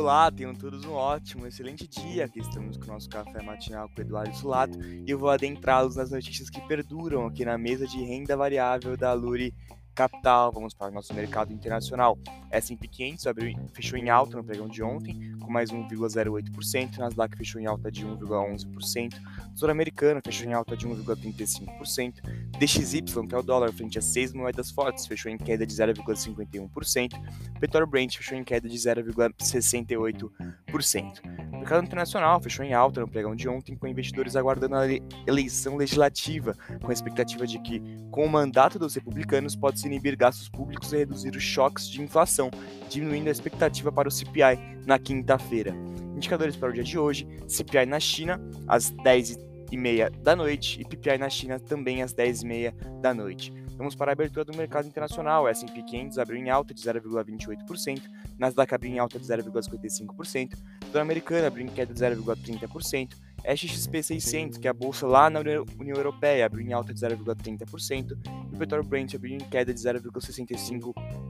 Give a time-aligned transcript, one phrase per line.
[0.00, 2.24] Olá, tenham todos um ótimo, excelente dia.
[2.24, 5.94] Aqui estamos com o nosso café matinal com o Eduardo Sulato e eu vou adentrá-los
[5.94, 9.52] nas notícias que perduram aqui na mesa de renda variável da Luri
[9.94, 12.18] capital, vamos para o nosso mercado internacional.
[12.50, 17.60] S&P 500 abriu, fechou em alta no pregão de ontem, com mais 1,08%, Nasdaq fechou
[17.60, 19.14] em alta de 1,11%,
[19.54, 22.20] Sul-Americano fechou em alta de 1,35%,
[22.58, 27.12] DXY, que é o dólar frente a seis moedas fortes, fechou em queda de 0,51%,
[27.58, 31.49] Petróleo Brent fechou em queda de 0,68%.
[31.60, 34.86] O mercado internacional fechou em alta no pregão de ontem, com investidores aguardando a
[35.26, 40.16] eleição legislativa, com a expectativa de que, com o mandato dos republicanos, pode se inibir
[40.16, 42.50] gastos públicos e reduzir os choques de inflação,
[42.88, 45.74] diminuindo a expectativa para o CPI na quinta-feira.
[46.16, 51.18] Indicadores para o dia de hoje: CPI na China, às 10h30 da noite, e PPI
[51.18, 52.72] na China também às 10h30
[53.02, 53.52] da noite.
[53.80, 55.44] Vamos para a abertura do mercado internacional.
[55.44, 58.02] O S&P 500 abriu em alta de 0,28%,
[58.38, 60.58] Nasdaq abriu em alta de 0,55%,
[60.94, 65.40] o americano abriu em queda de 0,30%, SXP 600, que é a bolsa lá na
[65.40, 68.18] União Europeia, abriu em alta de 0,30%,
[68.52, 71.29] e o petróleo Brent abriu em queda de 0,65%.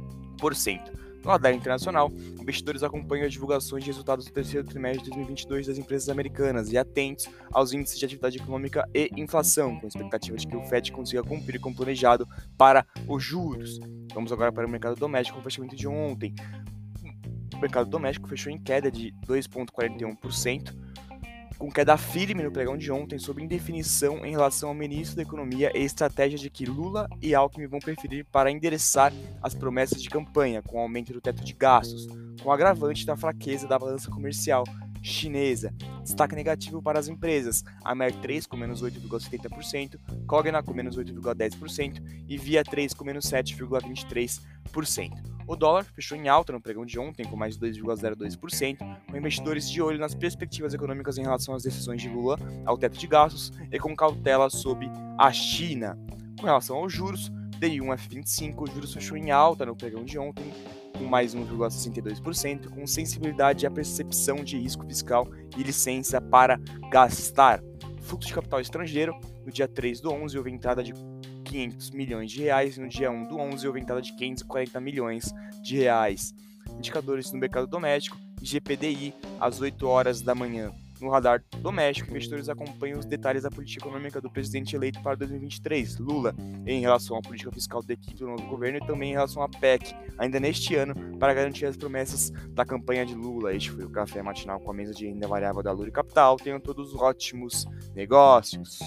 [1.22, 2.10] No radar internacional,
[2.40, 6.78] investidores acompanham as divulgações de resultados do terceiro trimestre de 2022 das empresas americanas e
[6.78, 11.22] atentos aos índices de atividade econômica e inflação, com expectativa de que o FED consiga
[11.22, 13.78] cumprir com o planejado para os juros.
[14.14, 16.34] Vamos agora para o mercado doméstico o fechamento de ontem.
[17.54, 20.74] O mercado doméstico fechou em queda de 2,41%,
[21.60, 25.70] com queda firme no pregão de ontem sobre indefinição em relação ao ministro da Economia
[25.74, 30.62] e estratégia de que Lula e Alckmin vão preferir para endereçar as promessas de campanha,
[30.62, 32.08] com aumento do teto de gastos,
[32.42, 34.64] com agravante da fraqueza da balança comercial
[35.02, 35.70] chinesa.
[36.02, 42.02] Destaque negativo para as empresas: a Mer 3 com menos 8,70%, Cogna com menos 8,10%
[42.26, 45.39] e Via 3 com menos 7,23%.
[45.50, 48.78] O dólar fechou em alta no pregão de ontem, com mais 2,02%,
[49.10, 52.96] com investidores de olho nas perspectivas econômicas em relação às decisões de Lula ao teto
[52.96, 55.98] de gastos e com cautela sobre a China.
[56.38, 60.54] Com relação aos juros, DI1F25, o juros fechou em alta no pregão de ontem,
[60.96, 65.26] com mais 1,62%, com sensibilidade à percepção de risco fiscal
[65.58, 66.60] e licença para
[66.92, 67.60] gastar.
[68.02, 70.92] Fluxo de capital estrangeiro, no dia 3 do 11, houve entrada de
[71.50, 75.78] 500 milhões de reais, no dia 1 do 11 houve entrada de 540 milhões de
[75.78, 76.32] reais.
[76.78, 80.72] Indicadores no mercado doméstico, GPDI, às 8 horas da manhã.
[81.00, 85.98] No radar doméstico, investidores acompanham os detalhes da política econômica do presidente eleito para 2023,
[85.98, 86.34] Lula,
[86.66, 89.48] em relação à política fiscal da equipe do novo governo e também em relação à
[89.48, 93.54] PEC, ainda neste ano, para garantir as promessas da campanha de Lula.
[93.54, 96.36] Este foi o Café Matinal com a mesa de renda variável da Lura Capital.
[96.36, 98.78] Tenham todos ótimos negócios.